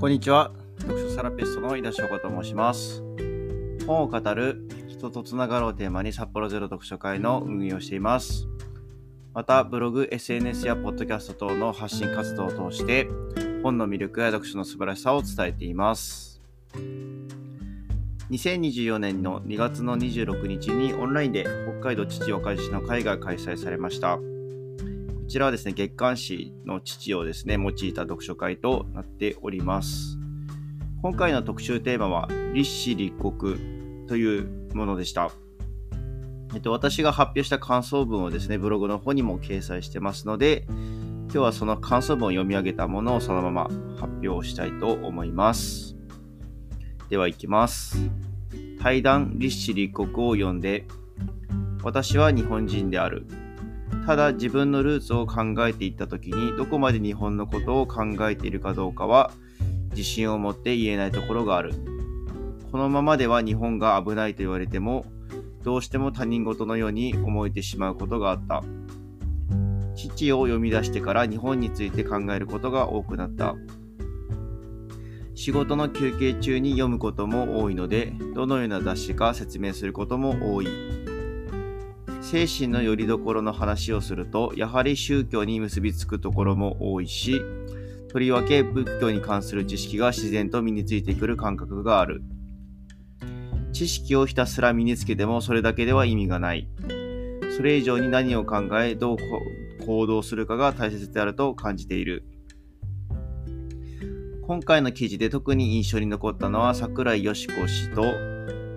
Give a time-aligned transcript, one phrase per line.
[0.00, 0.50] こんにちは。
[0.78, 3.02] 読書セラピストの井田翔子と申します。
[3.86, 8.48] 本を語る人とつながろうをテーマに札幌ゼロ読書会の運営をしています。
[9.34, 13.10] また、ブログ、SNS やポッドキャスト等の発信活動を通して、
[13.62, 16.40] 本の魅力や読書の素晴らしさを伝えています。
[18.30, 21.44] 2024年の2月の26日にオンラインで
[21.78, 24.18] 北海道父岡市の会が開催されました。
[25.30, 30.18] ちらはですね、月刊誌の父をですね、用いた読書会となっております。
[31.02, 33.56] 今回の特集テーマは、立志立国
[34.08, 35.30] というものでした。
[36.52, 43.70] えっと、私が発表した感想文をですね、ブログの方にも掲載してますので、今日はその感想文を読み上げたものをそのまま
[44.00, 45.96] 発表したいと思います。
[47.08, 48.10] では行きます。
[48.82, 50.88] 対談立志立国を読んで、
[51.84, 53.26] 私は日本人である。
[54.06, 59.30] ただ自分のルーツを考えていった時にどこまで日本のことを考えているかどうかは
[59.90, 61.74] 自信を持って言えないところがある。
[62.72, 65.04] このままでは日本が危ないと言われても
[65.62, 68.62] どうしても他人事のように思えてしまうことがあった。
[69.94, 73.54] 父を読み出してから日本について考えることが多くなった。
[75.34, 80.68] 仕事の休憩中に読むことも多いので、どのような雑誌か説明することも多い。
[82.30, 87.42] 精神の拠り所の話をすると、やはり宗教に結びつくところも多いし、
[88.08, 92.22] とりわけ仏教に関する知識が自然と身についてくる感覚がある。
[93.72, 96.68] 知識をひたすら身につけてもそれだけでは意味がない。
[97.56, 99.16] それ以上に何を考え、どう
[99.84, 102.22] 行動するかが大切であると感じている。
[104.46, 108.04] 今回の記事で特に印象に残ったのは桜井よし子氏と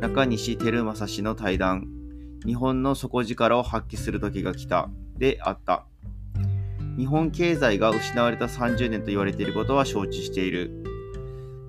[0.01, 1.92] 中西照正氏の対談。
[2.45, 5.85] 日本の底力を発揮する時が来たであった。
[6.97, 10.83] 日本経済が失われた30年と言われていることは承知している。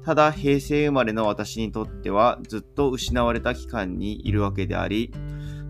[0.05, 5.15] ただ平成生まれの私にとってはずっと失われた期間にいるわけであり、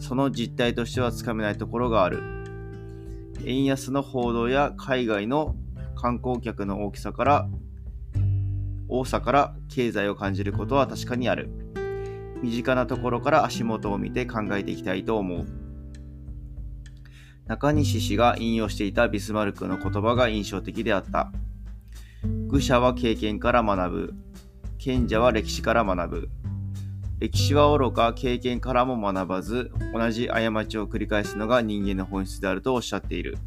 [0.00, 2.20] その実態としてはつかめないところがある。
[3.44, 5.54] 円安の報道や海外の
[5.94, 7.48] 観光客の大きさから、
[8.88, 11.48] 多さから経済を感じることは確かにある。
[12.44, 15.46] 身近なところから足元を見て考えていきたいと思う。
[17.46, 21.32] 中西氏が引用していたビスマルクの言葉が印象的であった。
[22.48, 24.14] 愚者は経験から学ぶ。
[24.76, 26.28] 賢者は歴史から学ぶ。
[27.18, 33.38] 歴史は愚か、経験からも学ばず、同じ過ちを繰り返すのが人間の本質であるとおっしゃっている。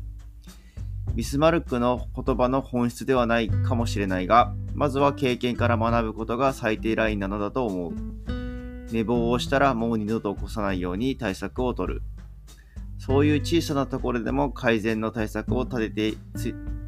[1.14, 8.37] ビスマルクの言葉の本質ではないかもしれないが、まずは経験から学ぶことが最低ラインなのだと思う。
[8.92, 12.02] 寝坊をしたらもう二度と起こさないように対策を取る。
[12.98, 16.18] そういう小さなところでも改善の対策を立てて、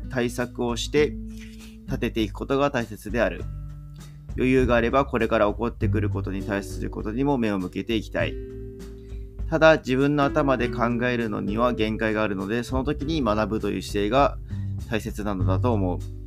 [0.09, 1.13] 対策をして
[1.85, 3.43] 立てていくことが大切である。
[4.35, 8.33] 余裕があればこれから起こってくることに対することにも目を向けていきたい。
[9.49, 14.37] ただ自分の頭で考えるのには限界があるので、その時に学ぶという姿勢が
[14.89, 16.18] 大切なのだと思う。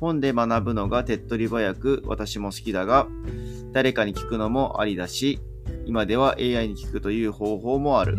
[0.00, 3.06] 本で学ぶのが手っ取り早く私も好きだが、
[3.72, 5.40] 誰かに聞くのもありだし、
[5.86, 8.18] 今では AI に聞くという方法もある。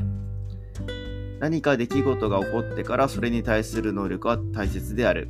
[1.40, 5.30] 何か出来事が起こってからそれに対する能力は大切である。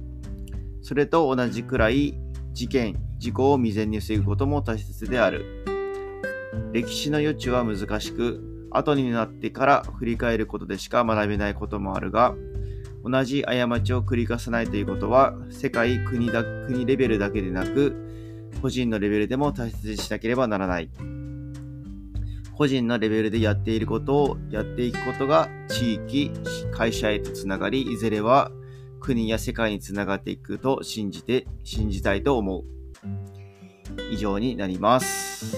[0.82, 2.18] それと同じくらい
[2.54, 5.64] 事件、事故を未然に防ぐことも大切である。
[6.72, 12.36] 歴史の余地は難しく、後になってから振り返ることでしか学べないこともあるが、
[13.06, 17.96] 同じ過ちを繰り返さないということは、世界国だ、国レベルだけでなく、
[18.64, 20.90] 個人のレベルでも大切にしなければならない。
[22.56, 26.32] 個人のレベルでやっていることをやっていくことが地域、
[26.72, 28.52] 会社へとつながり、いずれは
[29.00, 32.64] 国や世界につながっていくと信じて、信じたいと思う。
[34.12, 35.56] 以上になります。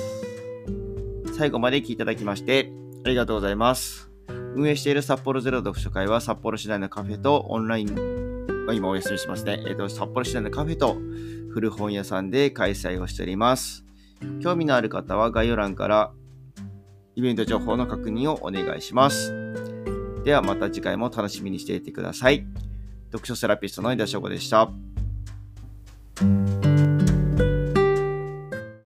[1.38, 2.74] 最後まで聞いていただきまして、
[3.06, 4.12] ありがとうございます。
[4.58, 7.96] 運営している札幌ゼロ読書会は札幌市内のカフェとオンライン、
[8.74, 9.64] 今お休みしますね。
[9.68, 10.98] えっ、と、札幌市内のカフェと
[11.54, 13.86] 古本屋さんで開催をしております。
[14.42, 16.12] 興味のある方は概要欄から
[17.16, 19.32] イベント情報の確認をお願いします。
[20.24, 22.44] ではまた次回も楽しみにしていてください。
[23.12, 24.72] 読書セラピストの井田翔子でした。